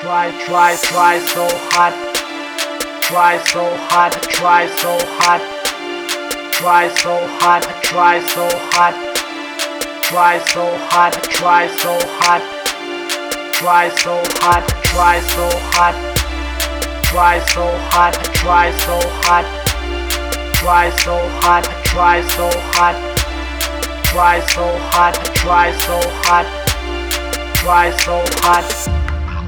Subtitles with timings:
[0.00, 1.94] try, try, try so hard.
[3.02, 5.42] Try so hard, try so hard.
[6.52, 8.94] Try so hard, try so hard.
[10.04, 12.42] Try so hard, try so hard.
[13.52, 15.94] Try so hard, try so hard.
[17.04, 19.46] Try so hard, try so hard.
[20.54, 22.96] Try so hard, try so hard.
[24.04, 26.46] Try so hard, try so hard.
[27.54, 28.64] Try so hard.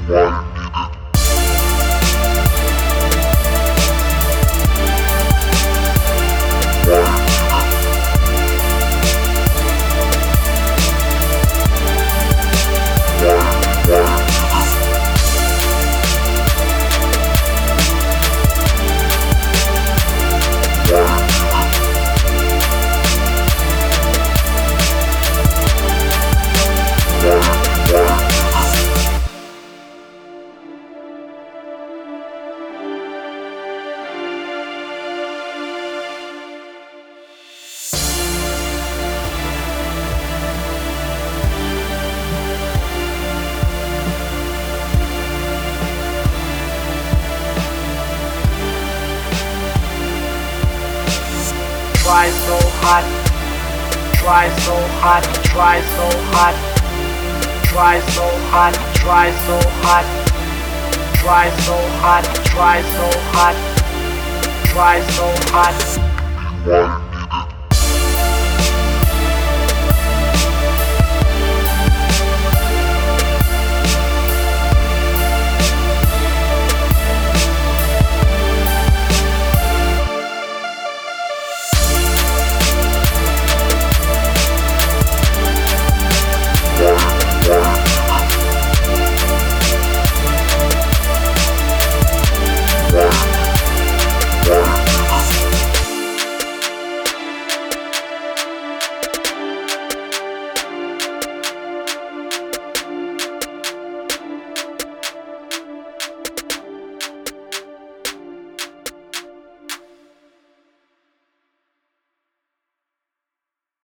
[0.05, 0.52] Try.
[52.03, 53.05] Try so hard,
[54.19, 56.55] try so hard.
[57.73, 60.05] Try so hard, try so hard.
[61.23, 63.55] Try so hard, try so hard.
[64.67, 65.75] Try so hard.
[66.67, 67.02] One.